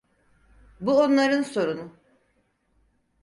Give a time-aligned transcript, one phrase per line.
[0.79, 1.91] Bu onların sorunu.